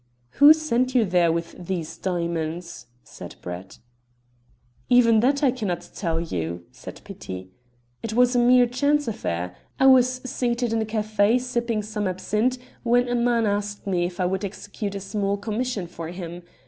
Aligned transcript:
"Who 0.39 0.51
sent 0.53 0.95
you 0.95 1.05
there 1.05 1.31
with 1.31 1.51
the 1.67 1.85
diamonds?" 2.01 2.87
said 3.03 3.35
Brett. 3.43 3.77
"Even 4.89 5.19
that 5.19 5.43
I 5.43 5.51
cannot 5.51 5.91
tell 5.93 6.19
you," 6.19 6.63
said 6.71 7.01
Petit. 7.03 7.51
"It 8.01 8.13
was 8.13 8.35
a 8.35 8.39
mere 8.39 8.65
chance 8.65 9.07
affair. 9.07 9.55
I 9.79 9.85
was 9.85 10.19
seated 10.27 10.73
in 10.73 10.81
a 10.81 10.85
café 10.85 11.39
sipping 11.39 11.83
some 11.83 12.07
absinthe 12.07 12.57
when 12.81 13.07
a 13.07 13.13
man 13.13 13.45
asked 13.45 13.85
me 13.85 14.03
if 14.05 14.19
I 14.19 14.25
would 14.25 14.43
execute 14.43 14.95
a 14.95 14.99
small 14.99 15.37
commission 15.37 15.85
for 15.85 16.07
him. 16.07 16.41